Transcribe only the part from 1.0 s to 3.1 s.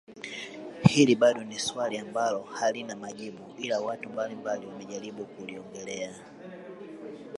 bado ni swali ambalo halina